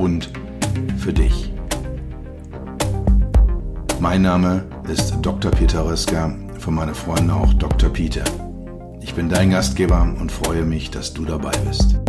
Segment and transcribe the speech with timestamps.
[0.00, 0.30] und
[0.96, 1.52] für dich.
[4.00, 5.50] Mein Name ist Dr.
[5.50, 7.90] Peter Röska, von meinen Freunden auch Dr.
[7.90, 8.24] Peter.
[9.02, 12.00] Ich bin dein Gastgeber und freue mich, dass du dabei bist.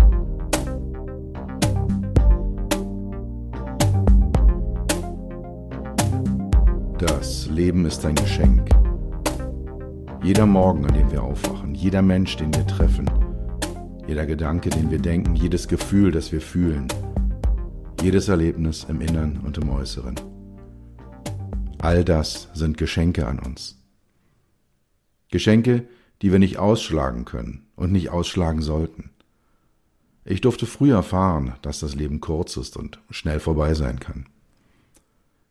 [6.98, 8.70] Das Leben ist ein Geschenk.
[10.24, 13.10] Jeder Morgen, an dem wir aufwachen, jeder Mensch, den wir treffen,
[14.08, 16.88] jeder Gedanke, den wir denken, jedes Gefühl, das wir fühlen,
[18.02, 20.16] jedes Erlebnis im Innern und im Äußeren.
[21.78, 23.78] All das sind Geschenke an uns.
[25.30, 25.88] Geschenke,
[26.22, 29.12] die wir nicht ausschlagen können und nicht ausschlagen sollten.
[30.26, 34.26] Ich durfte früh erfahren, dass das Leben kurz ist und schnell vorbei sein kann.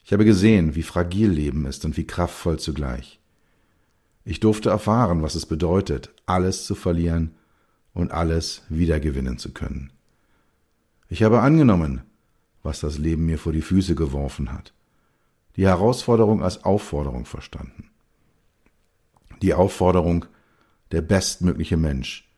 [0.05, 3.21] Ich habe gesehen, wie fragil Leben ist und wie kraftvoll zugleich.
[4.25, 7.37] Ich durfte erfahren, was es bedeutet, alles zu verlieren
[7.95, 9.93] und alles wiedergewinnen zu können.
[11.09, 12.03] Ich habe angenommen,
[12.63, 14.73] was das Leben mir vor die Füße geworfen hat,
[15.57, 17.91] die Herausforderung als Aufforderung verstanden.
[19.43, 20.27] Die Aufforderung,
[20.93, 22.29] der bestmögliche Mensch,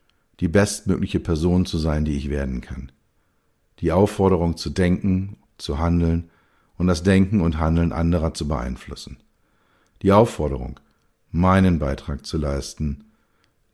[0.41, 2.93] die bestmögliche Person zu sein, die ich werden kann.
[3.81, 6.31] Die Aufforderung zu denken, zu handeln
[6.77, 9.19] und das Denken und Handeln anderer zu beeinflussen.
[10.03, 10.81] Die Aufforderung,
[11.31, 13.05] meinen Beitrag zu leisten,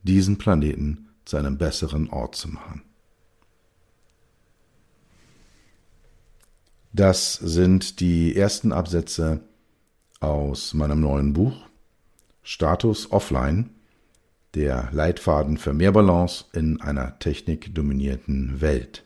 [0.03, 2.83] diesen Planeten zu einem besseren Ort zu machen.
[6.99, 9.39] Das sind die ersten Absätze
[10.19, 11.53] aus meinem neuen Buch
[12.43, 13.69] Status Offline,
[14.53, 19.05] der Leitfaden für mehr Balance in einer technikdominierten Welt.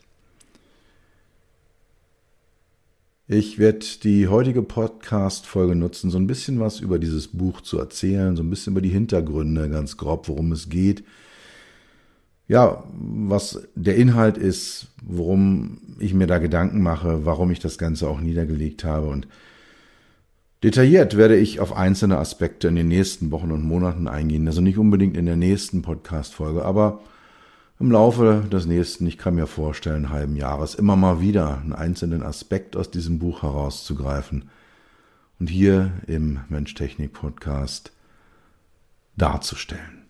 [3.27, 8.35] Ich werde die heutige Podcast-Folge nutzen, so ein bisschen was über dieses Buch zu erzählen,
[8.35, 11.03] so ein bisschen über die Hintergründe, ganz grob, worum es geht.
[12.47, 18.07] Ja, was der Inhalt ist, worum ich mir da Gedanken mache, warum ich das Ganze
[18.07, 19.27] auch niedergelegt habe und
[20.63, 24.47] Detailliert werde ich auf einzelne Aspekte in den nächsten Wochen und Monaten eingehen.
[24.47, 27.01] Also nicht unbedingt in der nächsten Podcast-Folge, aber
[27.81, 32.23] im Laufe des nächsten, ich kann mir vorstellen, halben Jahres immer mal wieder einen einzelnen
[32.23, 34.49] Aspekt aus diesem Buch herauszugreifen
[35.37, 37.91] und hier im Mensch-Technik-Podcast
[39.17, 40.02] darzustellen.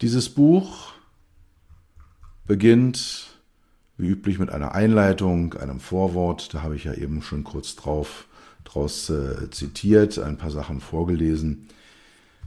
[0.00, 0.92] Dieses Buch
[2.46, 3.38] beginnt
[3.98, 6.54] wie üblich mit einer Einleitung, einem Vorwort.
[6.54, 8.26] Da habe ich ja eben schon kurz drauf
[8.64, 11.68] draus äh, zitiert, ein paar Sachen vorgelesen.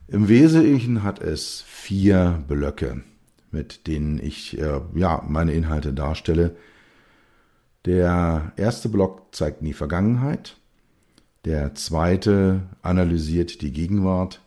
[0.07, 3.03] Im Wesentlichen hat es vier Blöcke,
[3.51, 6.55] mit denen ich äh, ja meine Inhalte darstelle.
[7.85, 10.57] Der erste Block zeigt die Vergangenheit.
[11.45, 14.39] Der zweite analysiert die Gegenwart.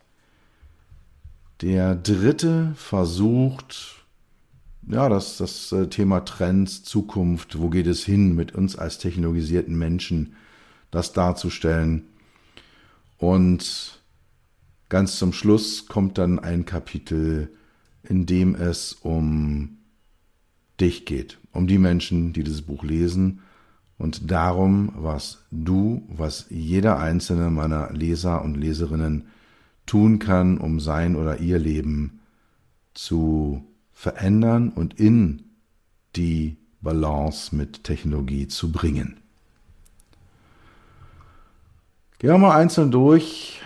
[1.61, 3.97] Der dritte versucht
[4.89, 9.77] ja, das, das äh, Thema Trends, Zukunft, wo geht es hin mit uns als technologisierten
[9.77, 10.35] Menschen,
[10.91, 12.03] das darzustellen.
[13.17, 14.01] Und
[14.87, 17.51] ganz zum Schluss kommt dann ein Kapitel,
[18.03, 19.77] in dem es um
[20.79, 23.41] dich geht, um die Menschen, die dieses Buch lesen
[23.97, 29.27] und darum, was du, was jeder einzelne meiner Leser und Leserinnen
[29.87, 32.19] tun kann, um sein oder ihr Leben
[32.93, 35.43] zu verändern und in
[36.15, 39.17] die Balance mit Technologie zu bringen.
[42.19, 43.61] Gehen wir mal einzeln durch.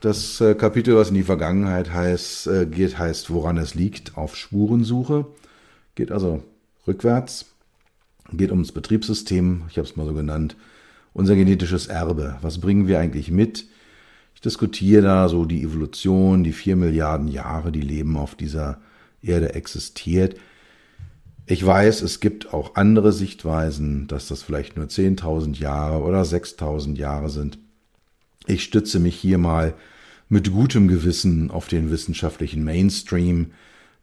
[0.00, 4.36] Das äh, Kapitel, was in die Vergangenheit heißt, äh, geht, heißt, woran es liegt, auf
[4.36, 5.26] Spurensuche.
[5.94, 6.42] Geht also
[6.86, 7.46] rückwärts,
[8.32, 10.56] geht ums Betriebssystem, ich habe es mal so genannt,
[11.12, 12.36] unser genetisches Erbe.
[12.42, 13.66] Was bringen wir eigentlich mit?
[14.44, 18.78] Diskutiere da so die Evolution, die vier Milliarden Jahre, die leben auf dieser
[19.22, 20.36] Erde existiert.
[21.46, 26.96] Ich weiß, es gibt auch andere Sichtweisen, dass das vielleicht nur 10.000 Jahre oder 6.000
[26.96, 27.58] Jahre sind.
[28.46, 29.74] Ich stütze mich hier mal
[30.28, 33.52] mit gutem Gewissen auf den wissenschaftlichen Mainstream,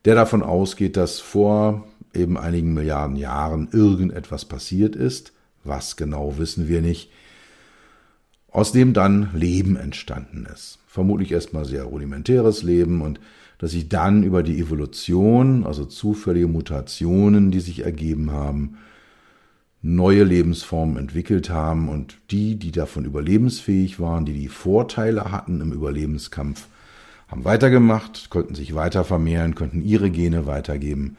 [0.05, 5.33] der davon ausgeht, dass vor eben einigen Milliarden Jahren irgendetwas passiert ist.
[5.63, 7.11] Was genau wissen wir nicht.
[8.51, 10.79] Aus dem dann Leben entstanden ist.
[10.87, 13.19] Vermutlich erstmal sehr rudimentäres Leben und
[13.57, 18.77] dass sich dann über die Evolution, also zufällige Mutationen, die sich ergeben haben,
[19.81, 25.71] neue Lebensformen entwickelt haben und die, die davon überlebensfähig waren, die die Vorteile hatten im
[25.71, 26.67] Überlebenskampf,
[27.27, 31.17] haben weitergemacht, konnten sich weiter vermehren, konnten ihre Gene weitergeben.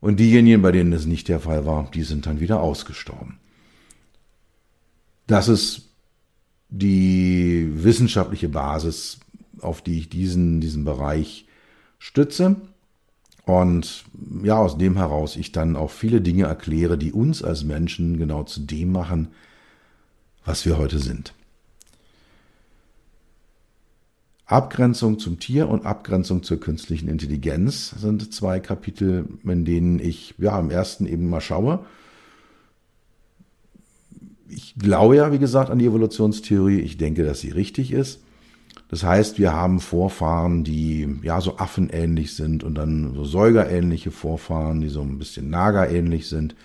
[0.00, 3.38] Und diejenigen, bei denen es nicht der Fall war, die sind dann wieder ausgestorben.
[5.30, 5.82] Das ist
[6.70, 9.20] die wissenschaftliche Basis,
[9.60, 11.46] auf die ich diesen, diesen Bereich
[12.00, 12.56] stütze.
[13.44, 14.06] Und
[14.42, 18.42] ja, aus dem heraus ich dann auch viele Dinge erkläre, die uns als Menschen genau
[18.42, 19.28] zu dem machen,
[20.44, 21.32] was wir heute sind.
[24.46, 30.58] Abgrenzung zum Tier und Abgrenzung zur künstlichen Intelligenz sind zwei Kapitel, in denen ich ja
[30.58, 31.86] im ersten eben mal schaue.
[34.52, 36.80] Ich glaube ja, wie gesagt, an die Evolutionstheorie.
[36.80, 38.20] Ich denke, dass sie richtig ist.
[38.88, 44.80] Das heißt, wir haben Vorfahren, die ja so affenähnlich sind und dann so säugerähnliche Vorfahren,
[44.80, 46.56] die so ein bisschen nagerähnlich sind.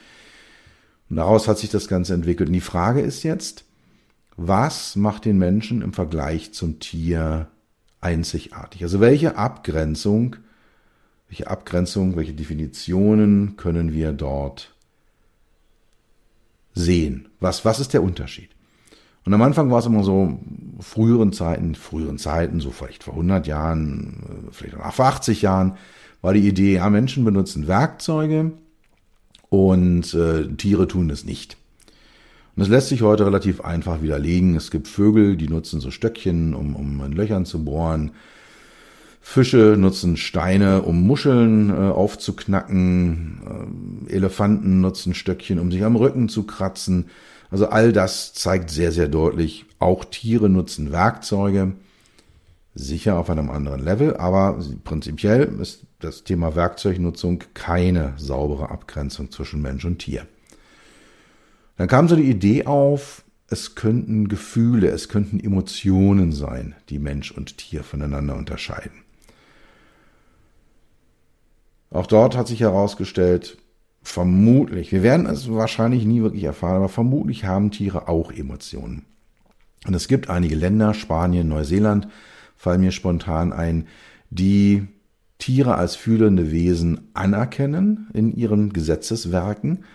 [1.09, 2.49] Und daraus hat sich das Ganze entwickelt.
[2.49, 3.65] Und die Frage ist jetzt,
[4.37, 7.47] was macht den Menschen im Vergleich zum Tier
[8.01, 8.81] einzigartig?
[8.81, 10.35] Also welche Abgrenzung,
[11.29, 14.74] welche Abgrenzung, welche Definitionen können wir dort
[16.75, 17.29] sehen?
[17.39, 18.49] Was, was ist der Unterschied?
[19.25, 20.37] Und am Anfang war es immer so,
[20.79, 25.77] früheren Zeiten, früheren Zeiten, so vielleicht vor 100 Jahren, vielleicht auch vor 80 Jahren,
[26.21, 28.51] war die Idee, ja, Menschen benutzen Werkzeuge
[29.49, 31.57] und äh, Tiere tun es nicht.
[32.55, 34.55] Und das lässt sich heute relativ einfach widerlegen.
[34.55, 38.11] Es gibt Vögel, die nutzen so Stöckchen, um, um in Löchern zu bohren.
[39.27, 44.05] Fische nutzen Steine, um Muscheln äh, aufzuknacken.
[44.07, 47.09] Äh, Elefanten nutzen Stöckchen, um sich am Rücken zu kratzen.
[47.49, 51.73] Also all das zeigt sehr, sehr deutlich, auch Tiere nutzen Werkzeuge.
[52.75, 59.61] Sicher auf einem anderen Level, aber prinzipiell ist das Thema Werkzeugnutzung keine saubere Abgrenzung zwischen
[59.61, 60.27] Mensch und Tier.
[61.77, 67.31] Dann kam so die Idee auf, es könnten Gefühle, es könnten Emotionen sein, die Mensch
[67.31, 69.04] und Tier voneinander unterscheiden.
[71.95, 73.57] Auch dort hat sich herausgestellt,
[74.03, 79.05] vermutlich, wir werden es wahrscheinlich nie wirklich erfahren, aber vermutlich haben Tiere auch Emotionen.
[79.87, 82.09] Und es gibt einige Länder, Spanien, Neuseeland,
[82.57, 83.87] fallen mir spontan ein,
[84.29, 84.87] die
[85.37, 89.85] Tiere als fühlende Wesen anerkennen in ihren Gesetzeswerken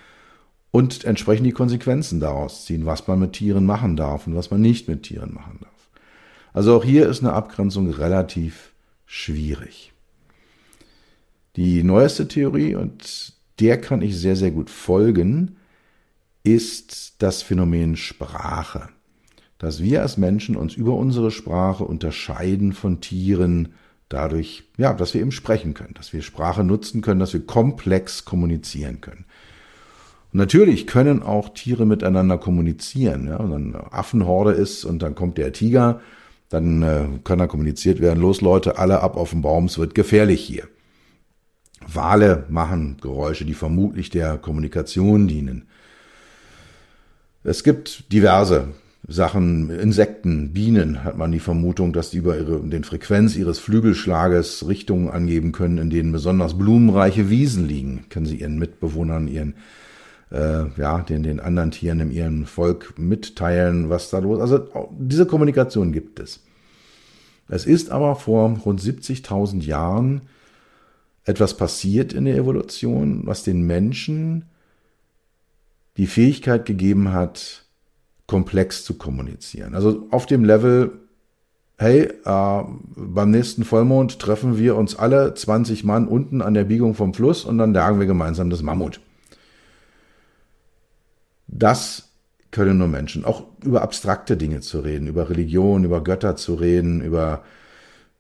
[0.71, 4.63] und entsprechend die Konsequenzen daraus ziehen, was man mit Tieren machen darf und was man
[4.63, 5.91] nicht mit Tieren machen darf.
[6.55, 8.73] Also auch hier ist eine Abgrenzung relativ
[9.05, 9.93] schwierig.
[11.57, 15.57] Die neueste Theorie, und der kann ich sehr, sehr gut folgen,
[16.43, 18.89] ist das Phänomen Sprache.
[19.59, 23.75] Dass wir als Menschen uns über unsere Sprache unterscheiden von Tieren,
[24.09, 28.25] dadurch, ja, dass wir eben sprechen können, dass wir Sprache nutzen können, dass wir komplex
[28.25, 29.25] kommunizieren können.
[30.33, 33.27] Und natürlich können auch Tiere miteinander kommunizieren.
[33.27, 33.39] Ja?
[33.39, 36.01] Wenn eine Affenhorde ist und dann kommt der Tiger,
[36.49, 39.95] dann äh, kann da kommuniziert werden, los Leute, alle ab auf den Baum, es wird
[39.95, 40.69] gefährlich hier.
[41.87, 45.67] Wale machen Geräusche, die vermutlich der Kommunikation dienen.
[47.43, 48.69] Es gibt diverse
[49.09, 54.69] Sachen, Insekten, Bienen, hat man die Vermutung, dass die über ihre, den Frequenz ihres Flügelschlages
[54.69, 58.05] Richtungen angeben können, in denen besonders blumenreiche Wiesen liegen.
[58.11, 59.55] Können sie ihren Mitbewohnern, ihren
[60.31, 64.43] äh, ja, den, den anderen Tieren in ihrem Volk mitteilen, was da los ist.
[64.43, 66.41] Also diese Kommunikation gibt es.
[67.49, 70.23] Es ist aber vor rund 70.000 Jahren
[71.25, 74.47] etwas passiert in der Evolution, was den Menschen
[75.97, 77.67] die Fähigkeit gegeben hat,
[78.27, 79.75] komplex zu kommunizieren.
[79.75, 80.93] Also auf dem Level,
[81.79, 82.63] hey, äh,
[82.97, 87.45] beim nächsten Vollmond treffen wir uns alle 20 Mann unten an der Biegung vom Fluss
[87.45, 89.01] und dann jagen wir gemeinsam das Mammut.
[91.49, 92.09] Das
[92.51, 93.25] können nur Menschen.
[93.25, 97.43] Auch über abstrakte Dinge zu reden, über Religion, über Götter zu reden, über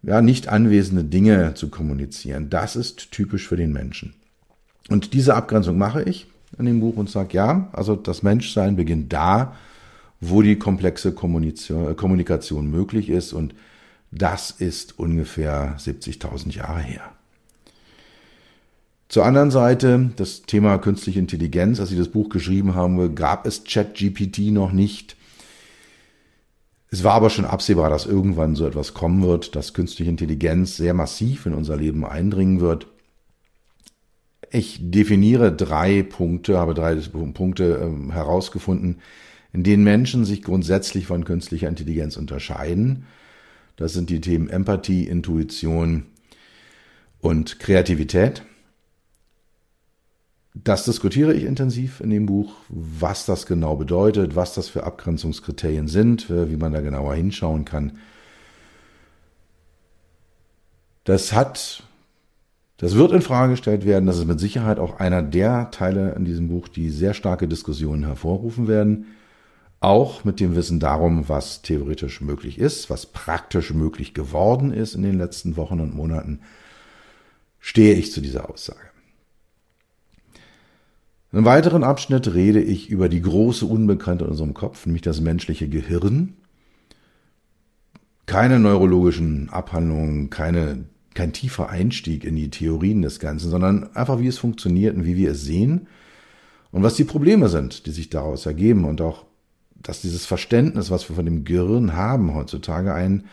[0.02, 2.50] ja, nicht anwesende Dinge zu kommunizieren.
[2.50, 4.14] Das ist typisch für den Menschen.
[4.88, 6.26] Und diese Abgrenzung mache ich
[6.58, 9.56] in dem Buch und sage, ja, also das Menschsein beginnt da,
[10.20, 13.54] wo die komplexe Kommunikation, Kommunikation möglich ist und
[14.10, 17.02] das ist ungefähr 70.000 Jahre her.
[19.08, 23.64] Zur anderen Seite, das Thema künstliche Intelligenz, als ich das Buch geschrieben habe, gab es
[23.64, 25.16] ChatGPT noch nicht.
[26.90, 30.92] Es war aber schon absehbar, dass irgendwann so etwas kommen wird, dass künstliche Intelligenz sehr
[30.92, 32.88] massiv in unser Leben eindringen wird.
[34.50, 39.00] Ich definiere drei Punkte, habe drei Punkte äh, herausgefunden,
[39.52, 43.06] in denen Menschen sich grundsätzlich von künstlicher Intelligenz unterscheiden.
[43.76, 46.06] Das sind die Themen Empathie, Intuition
[47.20, 48.42] und Kreativität.
[50.64, 55.88] Das diskutiere ich intensiv in dem Buch, was das genau bedeutet, was das für Abgrenzungskriterien
[55.88, 57.98] sind, wie man da genauer hinschauen kann.
[61.04, 61.84] Das hat,
[62.76, 64.06] das wird in Frage gestellt werden.
[64.06, 68.04] Das ist mit Sicherheit auch einer der Teile in diesem Buch, die sehr starke Diskussionen
[68.04, 69.06] hervorrufen werden.
[69.80, 75.02] Auch mit dem Wissen darum, was theoretisch möglich ist, was praktisch möglich geworden ist in
[75.02, 76.40] den letzten Wochen und Monaten,
[77.60, 78.89] stehe ich zu dieser Aussage.
[81.32, 85.20] In einem weiteren Abschnitt rede ich über die große Unbekannte in unserem Kopf, nämlich das
[85.20, 86.34] menschliche Gehirn.
[88.26, 94.26] Keine neurologischen Abhandlungen, keine, kein tiefer Einstieg in die Theorien des Ganzen, sondern einfach, wie
[94.26, 95.86] es funktioniert und wie wir es sehen
[96.72, 99.24] und was die Probleme sind, die sich daraus ergeben und auch,
[99.76, 103.24] dass dieses Verständnis, was wir von dem Gehirn haben heutzutage, ein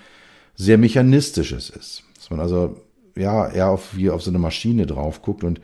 [0.55, 2.03] sehr mechanistisches ist.
[2.15, 2.79] Dass man also
[3.15, 5.61] ja eher auf, wie auf so eine Maschine drauf guckt und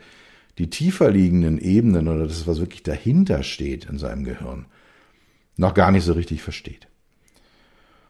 [0.58, 4.66] die tiefer liegenden Ebenen oder das, was wirklich dahinter steht in seinem Gehirn,
[5.56, 6.88] noch gar nicht so richtig versteht.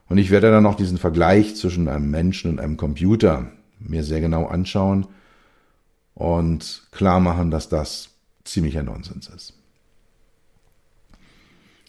[0.08, 4.20] Und ich werde dann noch diesen Vergleich zwischen einem Menschen und einem Computer mir sehr
[4.20, 5.06] genau anschauen
[6.14, 8.10] und klar machen, dass das
[8.44, 9.54] ziemlicher Nonsens ist.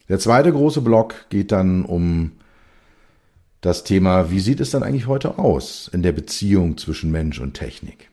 [0.08, 2.34] Der zweite große Block geht dann um
[3.62, 7.56] das Thema, wie sieht es dann eigentlich heute aus in der Beziehung zwischen Mensch und
[7.56, 8.10] Technik?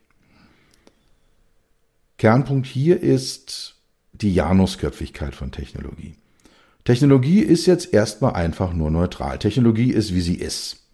[2.22, 3.74] Kernpunkt hier ist
[4.12, 6.14] die Janusköpfigkeit von Technologie.
[6.84, 9.40] Technologie ist jetzt erstmal einfach nur neutral.
[9.40, 10.84] Technologie ist, wie sie ist.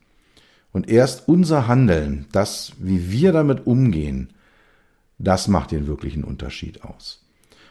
[0.73, 4.31] Und erst unser Handeln, das, wie wir damit umgehen,
[5.19, 7.23] das macht den wirklichen Unterschied aus.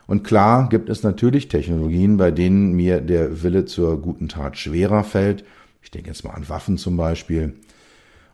[0.06, 5.04] Und klar gibt es natürlich Technologien, bei denen mir der Wille zur guten Tat schwerer
[5.04, 5.44] fällt.
[5.82, 7.56] Ich denke jetzt mal an Waffen zum Beispiel.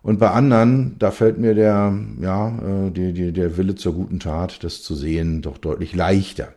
[0.04, 4.20] Und bei anderen, da fällt mir der, ja, äh, die, die, der Wille zur guten
[4.20, 6.54] Tat, das zu sehen, doch deutlich leichter.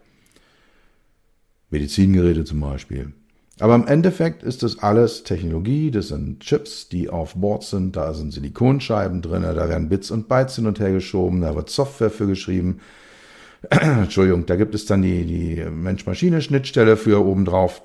[1.71, 3.13] Medizingeräte zum Beispiel.
[3.59, 8.13] Aber im Endeffekt ist das alles Technologie, das sind Chips, die auf Bord sind, da
[8.13, 12.11] sind Silikonscheiben drin, da werden Bits und Bytes hin und her geschoben, da wird Software
[12.11, 12.81] für geschrieben.
[13.71, 17.81] Entschuldigung, da gibt es dann die, die Mensch-Maschine-Schnittstelle für obendrauf.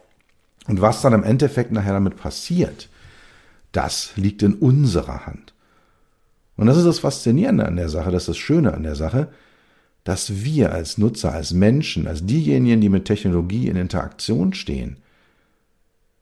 [0.67, 2.89] Und was dann im Endeffekt nachher damit passiert,
[3.71, 5.50] das liegt in unserer Hand.
[6.61, 9.29] Und das ist das Faszinierende an der Sache, das ist das Schöne an der Sache,
[10.03, 14.97] dass wir als Nutzer, als Menschen, als diejenigen, die mit Technologie in Interaktion stehen,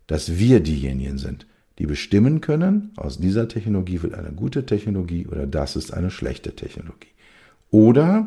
[0.07, 1.45] dass wir diejenigen sind,
[1.77, 6.55] die bestimmen können, aus dieser Technologie wird eine gute Technologie oder das ist eine schlechte
[6.55, 7.11] Technologie.
[7.69, 8.25] Oder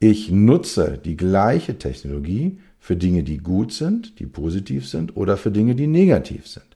[0.00, 5.52] ich nutze die gleiche Technologie für Dinge, die gut sind, die positiv sind oder für
[5.52, 6.66] Dinge, die negativ sind.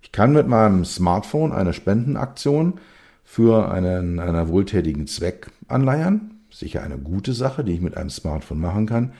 [0.00, 2.74] Ich kann mit meinem Smartphone eine Spendenaktion
[3.26, 6.40] für einen einer wohltätigen Zweck anleiern.
[6.50, 9.12] Sicher eine gute Sache, die ich mit einem Smartphone machen kann.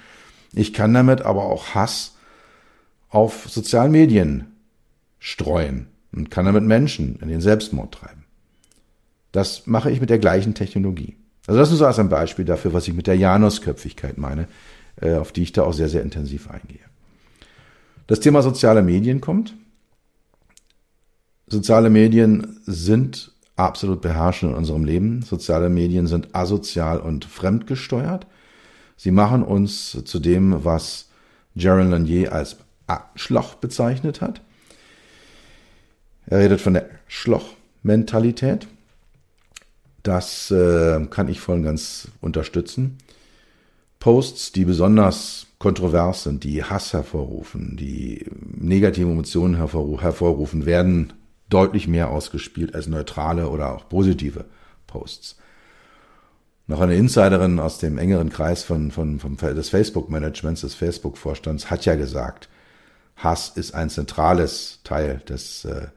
[0.54, 2.16] Ich kann damit aber auch Hass
[3.10, 4.46] auf sozialen Medien
[5.18, 8.24] streuen und kann damit Menschen in den Selbstmord treiben.
[9.32, 11.16] Das mache ich mit der gleichen Technologie.
[11.46, 14.48] Also das ist so als ein Beispiel dafür, was ich mit der Janusköpfigkeit meine,
[15.00, 16.80] äh, auf die ich da auch sehr, sehr intensiv eingehe.
[18.06, 19.54] Das Thema soziale Medien kommt.
[21.48, 25.22] Soziale Medien sind absolut beherrschend in unserem Leben.
[25.22, 28.26] Soziale Medien sind asozial und fremdgesteuert.
[28.96, 31.08] Sie machen uns zu dem, was
[31.54, 32.56] Jaron Lanier als
[33.14, 34.40] Schloch bezeichnet hat.
[36.26, 38.68] Er redet von der Schloch-Mentalität.
[40.02, 42.98] Das äh, kann ich voll und ganz unterstützen.
[43.98, 51.12] Posts, die besonders kontrovers sind, die Hass hervorrufen, die negative Emotionen hervorrufen, werden
[51.48, 54.44] deutlich mehr ausgespielt als neutrale oder auch positive
[54.86, 55.36] Posts.
[56.68, 61.84] Noch eine Insiderin aus dem engeren Kreis von, von, vom, des Facebook-Managements, des Facebook-Vorstands, hat
[61.84, 62.48] ja gesagt,
[63.16, 65.88] Hass ist ein zentrales Teil des äh,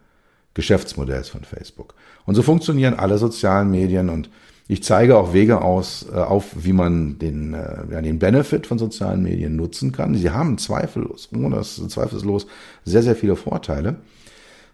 [0.54, 1.96] Geschäftsmodells von Facebook.
[2.26, 4.30] Und so funktionieren alle sozialen Medien und
[4.68, 8.78] ich zeige auch Wege aus, äh, auf, wie man den, äh, ja, den Benefit von
[8.78, 10.14] sozialen Medien nutzen kann.
[10.14, 12.46] Sie haben zweifellos, ohne das zweifellos,
[12.86, 13.96] sehr, sehr viele Vorteile.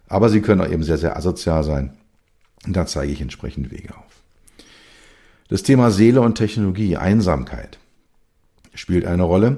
[0.08, 1.94] Aber sie können auch eben sehr, sehr asozial sein.
[2.66, 4.22] Und da zeige ich entsprechend Wege auf.
[5.48, 7.78] Das Thema Seele und Technologie, Einsamkeit,
[8.74, 9.58] spielt eine Rolle.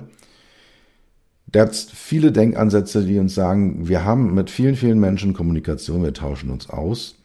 [1.48, 6.14] Da gibt viele Denkansätze, die uns sagen, wir haben mit vielen, vielen Menschen Kommunikation, wir
[6.14, 7.16] tauschen uns aus,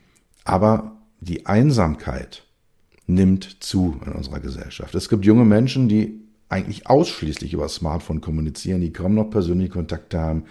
[0.44, 2.44] aber die Einsamkeit
[3.06, 4.94] nimmt zu in unserer Gesellschaft.
[4.94, 10.20] Es gibt junge Menschen, die eigentlich ausschließlich über Smartphone kommunizieren, die kaum noch persönliche Kontakte
[10.20, 10.44] haben,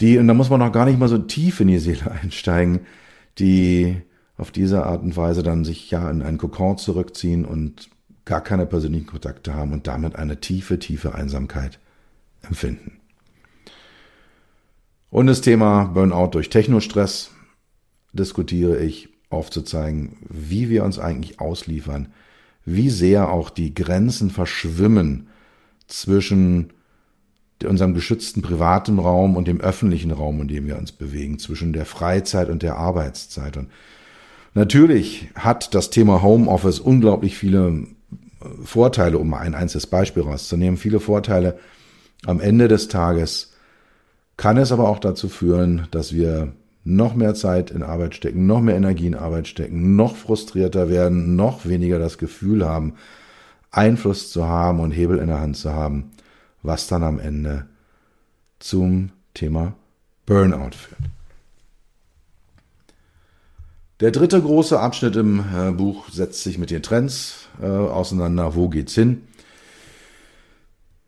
[0.00, 2.80] die, und da muss man noch gar nicht mal so tief in die Seele einsteigen,
[3.38, 4.02] die
[4.36, 7.88] auf diese Art und Weise dann sich ja in einen Kokon zurückziehen und
[8.24, 11.78] gar keine persönlichen Kontakte haben und damit eine tiefe, tiefe Einsamkeit
[12.42, 13.00] empfinden.
[15.10, 17.30] Und das Thema Burnout durch Technostress
[18.12, 22.12] diskutiere ich, aufzuzeigen, wie wir uns eigentlich ausliefern,
[22.64, 25.28] wie sehr auch die Grenzen verschwimmen
[25.86, 26.72] zwischen
[27.66, 31.86] unserem geschützten privaten Raum und dem öffentlichen Raum, in dem wir uns bewegen, zwischen der
[31.86, 33.56] Freizeit und der Arbeitszeit.
[33.56, 33.68] Und
[34.54, 41.00] natürlich hat das Thema Homeoffice unglaublich viele äh, Vorteile, um ein einziges Beispiel rauszunehmen, viele
[41.00, 41.58] Vorteile.
[42.26, 43.52] Am Ende des Tages
[44.36, 46.52] kann es aber auch dazu führen, dass wir
[46.84, 51.34] noch mehr Zeit in Arbeit stecken, noch mehr Energie in Arbeit stecken, noch frustrierter werden,
[51.34, 52.94] noch weniger das Gefühl haben,
[53.70, 56.10] Einfluss zu haben und Hebel in der Hand zu haben,
[56.64, 57.66] was dann am Ende
[58.58, 59.74] zum Thema
[60.26, 61.10] Burnout führt.
[64.00, 68.56] Der dritte große Abschnitt im äh, Buch setzt sich mit den Trends äh, auseinander.
[68.56, 69.22] Wo geht's hin?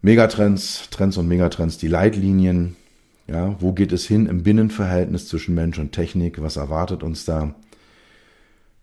[0.02, 2.76] Megatrends, Trends und Megatrends, die Leitlinien.
[3.26, 6.40] Ja, wo geht es hin im Binnenverhältnis zwischen Mensch und Technik?
[6.40, 7.54] Was erwartet uns da?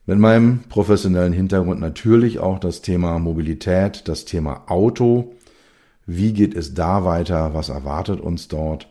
[0.05, 5.33] Mit meinem professionellen Hintergrund natürlich auch das Thema Mobilität, das Thema Auto.
[6.05, 7.53] Wie geht es da weiter?
[7.53, 8.87] Was erwartet uns dort?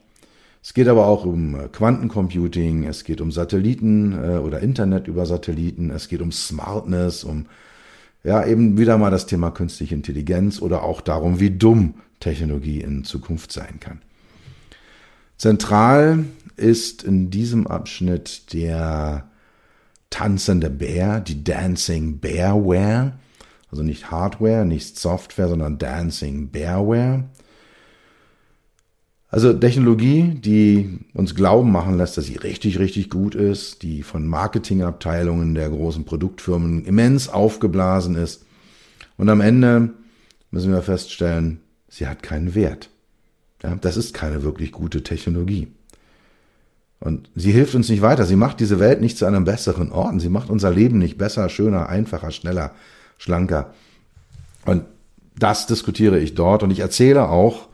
[0.62, 5.26] Es geht aber auch um äh, Quantencomputing, es geht um Satelliten äh, oder Internet über
[5.26, 7.47] Satelliten, es geht um Smartness, um
[8.23, 13.02] ja eben wieder mal das Thema künstliche Intelligenz oder auch darum, wie dumm Technologie in
[13.02, 14.00] Zukunft sein kann.
[15.37, 16.25] Zentral
[16.57, 19.28] ist in diesem Abschnitt der
[20.11, 23.14] tanzende Bär, die Dancing Bearware.
[23.73, 27.25] Also nicht Hardware, nicht Software, sondern Dancing Bearware.
[29.29, 34.26] Also Technologie, die uns glauben machen lässt, dass sie richtig, richtig gut ist, die von
[34.26, 38.45] Marketingabteilungen der großen Produktfirmen immens aufgeblasen ist.
[39.17, 39.95] Und am Ende
[40.50, 42.90] müssen wir feststellen, sie hat keinen Wert.
[43.62, 45.68] Ja, das ist keine wirklich gute Technologie.
[47.01, 48.27] Und sie hilft uns nicht weiter.
[48.27, 50.20] Sie macht diese Welt nicht zu einem besseren Ort.
[50.20, 52.75] Sie macht unser Leben nicht besser, schöner, einfacher, schneller,
[53.22, 53.72] schlanker.
[54.66, 54.85] Und
[55.38, 56.64] das diskutiere ich dort.
[56.64, 57.68] Und ich erzähle auch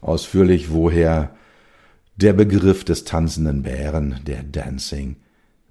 [0.00, 1.30] ausführlich, woher
[2.16, 5.16] der Begriff des tanzenden Bären, der Dancing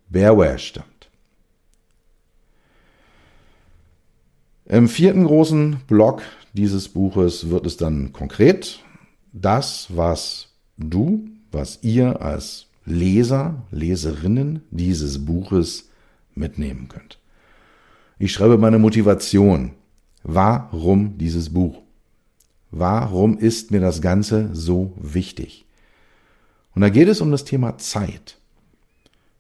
[0.07, 1.09] Bearware stammt.
[4.65, 6.21] Im vierten großen Block
[6.53, 8.79] dieses Buches wird es dann konkret
[9.33, 15.89] das, was du, was ihr als Leser, Leserinnen dieses Buches
[16.35, 17.18] mitnehmen könnt.
[18.21, 19.71] Ich schreibe meine Motivation.
[20.23, 21.81] Warum dieses Buch?
[22.69, 25.65] Warum ist mir das Ganze so wichtig?
[26.75, 28.37] Und da geht es um das Thema Zeit.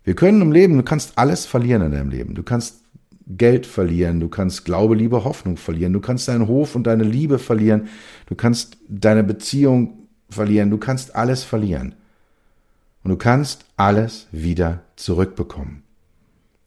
[0.05, 2.35] Wir können im Leben, du kannst alles verlieren in deinem Leben.
[2.35, 2.81] Du kannst
[3.27, 7.37] Geld verlieren, du kannst Glaube, Liebe, Hoffnung verlieren, du kannst deinen Hof und deine Liebe
[7.37, 7.89] verlieren,
[8.27, 11.95] du kannst deine Beziehung verlieren, du kannst alles verlieren.
[13.03, 15.83] Und du kannst alles wieder zurückbekommen.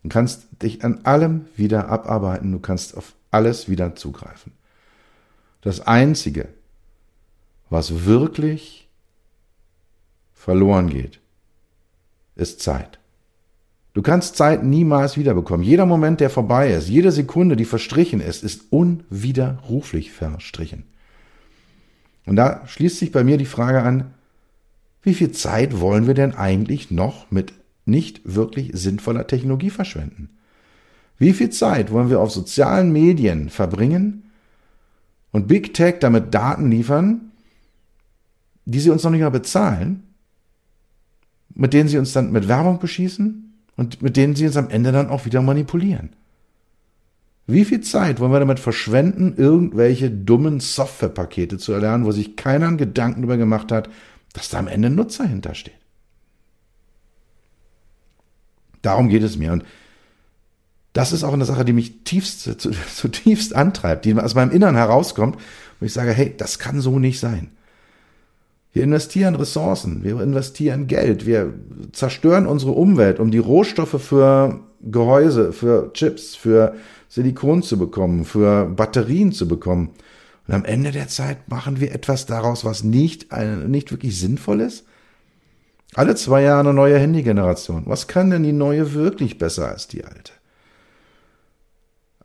[0.02, 4.52] Du kannst dich an allem wieder abarbeiten, du kannst auf alles wieder zugreifen.
[5.60, 6.48] Das Einzige,
[7.70, 8.88] was wirklich
[10.34, 11.20] verloren geht,
[12.34, 12.98] ist Zeit.
[13.94, 15.64] Du kannst Zeit niemals wiederbekommen.
[15.64, 20.84] Jeder Moment, der vorbei ist, jede Sekunde, die verstrichen ist, ist unwiderruflich verstrichen.
[22.24, 24.14] Und da schließt sich bei mir die Frage an,
[25.02, 27.52] wie viel Zeit wollen wir denn eigentlich noch mit
[27.84, 30.30] nicht wirklich sinnvoller Technologie verschwenden?
[31.18, 34.30] Wie viel Zeit wollen wir auf sozialen Medien verbringen
[35.30, 37.32] und Big Tech damit Daten liefern,
[38.64, 40.02] die sie uns noch nicht mal bezahlen,
[41.54, 44.92] mit denen sie uns dann mit Werbung beschießen und mit denen sie uns am Ende
[44.92, 46.10] dann auch wieder manipulieren.
[47.46, 52.68] Wie viel Zeit wollen wir damit verschwenden, irgendwelche dummen Softwarepakete zu erlernen, wo sich keiner
[52.68, 53.90] einen Gedanken darüber gemacht hat,
[54.32, 55.81] dass da am Ende ein Nutzer hintersteht?
[58.82, 59.52] Darum geht es mir.
[59.52, 59.64] Und
[60.92, 62.42] das ist auch eine Sache, die mich tiefst,
[62.96, 65.38] zutiefst antreibt, die aus meinem Innern herauskommt,
[65.80, 67.50] wo ich sage, hey, das kann so nicht sein.
[68.72, 71.52] Wir investieren Ressourcen, wir investieren Geld, wir
[71.92, 76.74] zerstören unsere Umwelt, um die Rohstoffe für Gehäuse, für Chips, für
[77.08, 79.90] Silikon zu bekommen, für Batterien zu bekommen.
[80.48, 83.28] Und am Ende der Zeit machen wir etwas daraus, was nicht,
[83.68, 84.84] nicht wirklich sinnvoll ist.
[85.94, 87.82] Alle zwei Jahre eine neue Handygeneration.
[87.86, 90.32] Was kann denn die neue wirklich besser als die alte?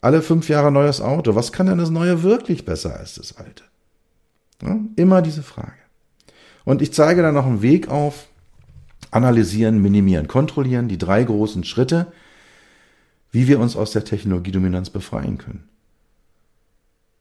[0.00, 1.34] Alle fünf Jahre neues Auto.
[1.34, 3.64] Was kann denn das neue wirklich besser als das alte?
[4.62, 5.72] Ja, immer diese Frage.
[6.64, 8.26] Und ich zeige da noch einen Weg auf,
[9.10, 12.12] analysieren, minimieren, kontrollieren, die drei großen Schritte,
[13.30, 15.67] wie wir uns aus der Technologiedominanz befreien können.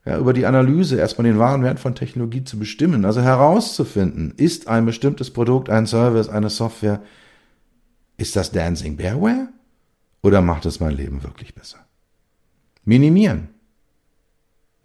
[0.07, 4.69] Ja, über die Analyse erstmal den wahren Wert von Technologie zu bestimmen, also herauszufinden, ist
[4.69, 7.01] ein bestimmtes Produkt, ein Service, eine Software,
[8.15, 9.49] ist das Dancing Bearware
[10.23, 11.79] oder macht es mein Leben wirklich besser?
[12.85, 13.49] Minimieren.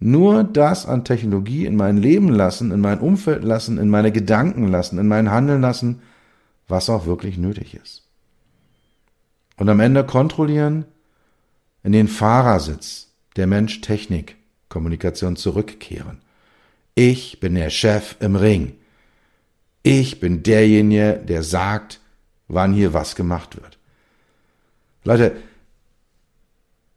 [0.00, 4.66] Nur das an Technologie in mein Leben lassen, in mein Umfeld lassen, in meine Gedanken
[4.66, 6.02] lassen, in mein Handeln lassen,
[6.66, 8.08] was auch wirklich nötig ist.
[9.56, 10.85] Und am Ende kontrollieren,
[11.85, 13.46] in den Fahrersitz der
[14.72, 16.18] Mensch-Technik-Kommunikation zurückkehren.
[16.94, 18.74] Ich bin der Chef im Ring.
[19.82, 22.00] Ich bin derjenige, der sagt,
[22.48, 23.78] wann hier was gemacht wird.
[25.04, 25.37] Leute,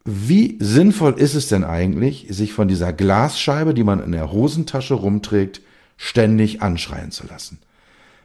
[0.04, 4.94] wie sinnvoll ist es denn eigentlich, sich von dieser Glasscheibe, die man in der Hosentasche
[4.94, 5.60] rumträgt,
[5.96, 7.58] ständig anschreien zu lassen?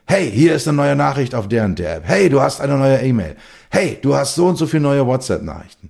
[0.05, 2.03] Hey, hier ist eine neue Nachricht auf der und der App.
[2.05, 3.35] Hey, du hast eine neue E-Mail.
[3.69, 5.89] Hey, du hast so und so viele neue WhatsApp-Nachrichten.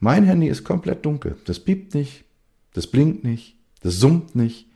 [0.00, 1.36] Mein Handy ist komplett dunkel.
[1.44, 2.24] Das piept nicht,
[2.72, 4.66] das blinkt nicht, das summt nicht.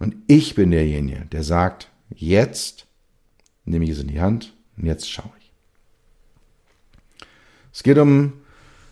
[0.00, 2.86] Und ich bin derjenige, der sagt, jetzt
[3.64, 5.52] nehme ich es in die Hand und jetzt schaue ich.
[7.72, 8.32] Es geht um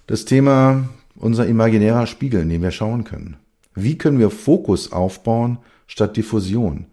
[0.06, 3.36] das Thema unser imaginärer Spiegel, in den wir schauen können.
[3.74, 6.86] Wie können wir Fokus aufbauen statt Diffusion?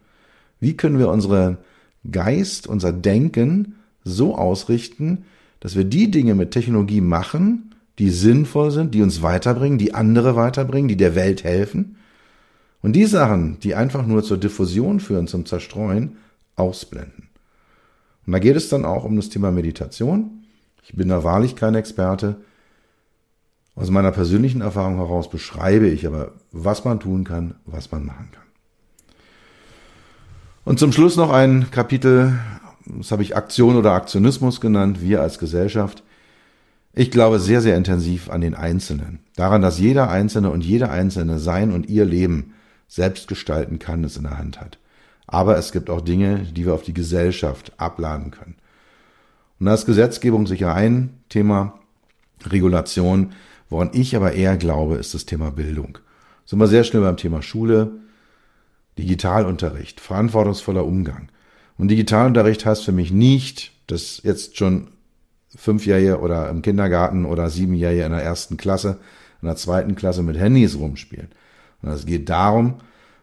[0.59, 1.59] Wie können wir unseren
[2.11, 5.25] Geist, unser Denken so ausrichten,
[5.59, 7.66] dass wir die Dinge mit Technologie machen,
[7.99, 11.97] die sinnvoll sind, die uns weiterbringen, die andere weiterbringen, die der Welt helfen.
[12.81, 16.17] Und die Sachen, die einfach nur zur Diffusion führen, zum Zerstreuen,
[16.55, 17.29] ausblenden.
[18.25, 20.43] Und da geht es dann auch um das Thema Meditation.
[20.83, 22.37] Ich bin da wahrlich kein Experte.
[23.75, 28.29] Aus meiner persönlichen Erfahrung heraus beschreibe ich aber, was man tun kann, was man machen
[28.31, 28.43] kann.
[30.65, 32.37] Und zum Schluss noch ein Kapitel,
[32.85, 36.03] das habe ich Aktion oder Aktionismus genannt, wir als Gesellschaft.
[36.97, 39.19] Ich glaube sehr, sehr intensiv an den Einzelnen.
[39.35, 42.55] Daran, dass jeder Einzelne und jede Einzelne sein und ihr Leben
[42.87, 44.79] selbst gestalten kann, es in der Hand hat.
[45.27, 48.55] Aber es gibt auch Dinge, die wir auf die Gesellschaft abladen können.
[49.59, 51.77] Und da ist Gesetzgebung sicher ein Thema,
[52.45, 53.33] Regulation,
[53.69, 55.97] Woran ich aber eher glaube, ist das Thema Bildung.
[56.45, 57.91] Sind wir sehr schnell beim Thema Schule,
[58.97, 61.29] Digitalunterricht, verantwortungsvoller Umgang.
[61.77, 64.87] Und Digitalunterricht heißt für mich nicht, dass jetzt schon
[65.55, 68.97] Fünfjährige oder im Kindergarten oder Siebenjährige in der ersten Klasse,
[69.41, 71.29] in der zweiten Klasse mit Handys rumspielen.
[71.81, 72.75] Und es geht darum,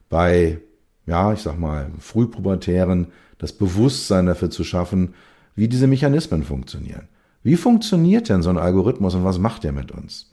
[0.08, 0.60] bei,
[1.06, 3.08] ja, ich sag mal, Frühpubertären
[3.38, 5.14] das Bewusstsein dafür zu schaffen,
[5.54, 7.08] wie diese Mechanismen funktionieren.
[7.42, 10.32] Wie funktioniert denn so ein Algorithmus und was macht der mit uns?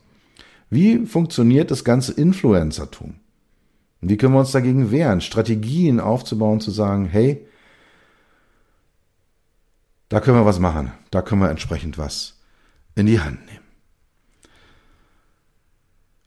[0.69, 3.15] Wie funktioniert das ganze Influencertum?
[4.01, 5.19] Und wie können wir uns dagegen wehren?
[5.19, 7.45] Strategien aufzubauen, zu sagen, hey,
[10.11, 12.37] da können wir was machen, da können wir entsprechend was
[12.95, 13.63] in die Hand nehmen.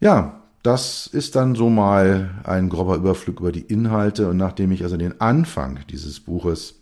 [0.00, 4.82] Ja, das ist dann so mal ein grober Überflug über die Inhalte und nachdem ich
[4.82, 6.76] also den Anfang dieses Buches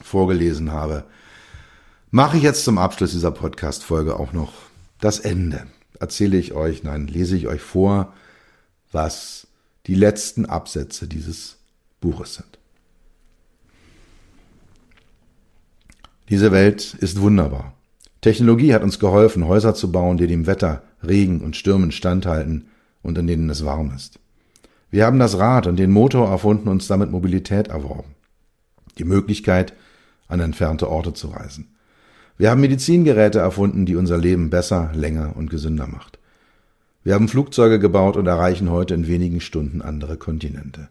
[0.00, 1.04] vorgelesen habe,
[2.10, 4.52] mache ich jetzt zum Abschluss dieser Podcast-Folge auch noch
[5.00, 5.66] das Ende
[6.00, 8.14] erzähle ich euch, nein, lese ich euch vor,
[8.92, 9.46] was
[9.86, 11.58] die letzten Absätze dieses
[12.00, 12.58] Buches sind.
[16.30, 17.74] Diese Welt ist wunderbar.
[18.22, 22.68] Technologie hat uns geholfen, Häuser zu bauen, die dem Wetter, Regen und Stürmen standhalten
[23.02, 24.18] und in denen es warm ist.
[24.90, 28.14] Wir haben das Rad und den Motor erfunden und uns damit Mobilität erworben.
[28.96, 29.74] Die Möglichkeit,
[30.26, 31.74] an entfernte Orte zu reisen.
[32.38, 36.18] Wir haben Medizingeräte erfunden, die unser Leben besser, länger und gesünder macht.
[37.02, 40.88] Wir haben Flugzeuge gebaut und erreichen heute in wenigen Stunden andere Kontinente.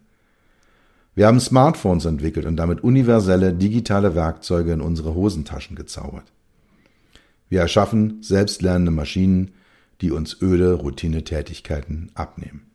[1.15, 6.31] Wir haben Smartphones entwickelt und damit universelle digitale Werkzeuge in unsere Hosentaschen gezaubert.
[7.49, 9.51] Wir erschaffen selbstlernende Maschinen,
[10.01, 12.65] die uns öde Routinetätigkeiten abnehmen.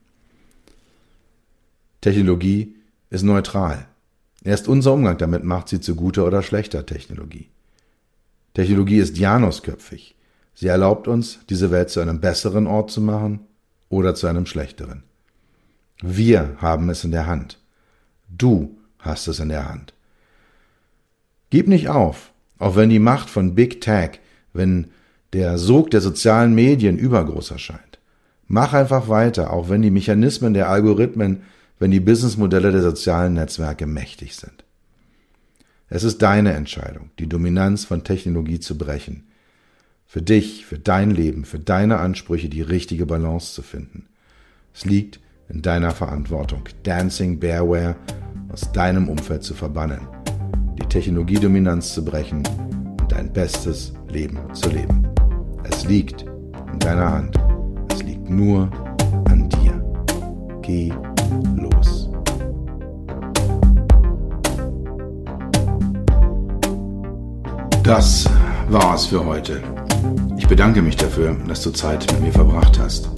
[2.01, 2.77] Technologie
[3.11, 3.87] ist neutral.
[4.45, 7.49] Erst unser Umgang damit macht sie zu guter oder schlechter Technologie.
[8.55, 10.15] Technologie ist janusköpfig.
[10.55, 13.41] Sie erlaubt uns, diese Welt zu einem besseren Ort zu machen
[13.89, 15.03] oder zu einem schlechteren.
[16.01, 17.59] Wir haben es in der Hand.
[18.29, 19.95] Du hast es in der Hand.
[21.51, 24.21] Gib nicht auf, auch wenn die Macht von Big Tech,
[24.53, 24.89] wenn
[25.33, 27.99] der Sog der sozialen Medien übergroß erscheint.
[28.47, 31.43] Mach einfach weiter, auch wenn die Mechanismen der Algorithmen,
[31.79, 34.65] wenn die Businessmodelle der sozialen Netzwerke mächtig sind.
[35.91, 39.27] Es ist deine Entscheidung, die Dominanz von Technologie zu brechen.
[40.07, 44.07] Für dich, für dein Leben, für deine Ansprüche die richtige Balance zu finden.
[44.75, 47.97] Es liegt in deiner Verantwortung, Dancing Bearware
[48.53, 50.01] aus deinem Umfeld zu verbannen.
[50.81, 52.43] Die Technologiedominanz zu brechen
[53.01, 55.07] und dein bestes Leben zu leben.
[55.65, 56.25] Es liegt
[56.73, 57.37] in deiner Hand.
[57.91, 58.71] Es liegt nur
[59.29, 59.83] an dir.
[60.63, 60.93] Geh
[61.57, 62.11] los.
[67.83, 68.29] Das
[68.69, 69.63] war's für heute.
[70.37, 73.18] Ich bedanke mich dafür, dass du Zeit mit mir verbracht hast.